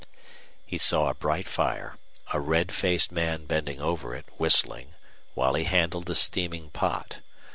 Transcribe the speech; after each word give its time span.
He 0.65 0.79
saw 0.79 1.09
a 1.09 1.13
bright 1.13 1.47
fire, 1.47 1.99
a 2.33 2.39
red 2.41 2.71
faced 2.71 3.11
man 3.11 3.45
bending 3.45 3.79
over 3.79 4.15
it, 4.15 4.25
whistling, 4.39 4.95
while 5.35 5.53
he 5.53 5.65
handled 5.65 6.09
a 6.09 6.15
steaming 6.15 6.71
pot. 6.71 7.19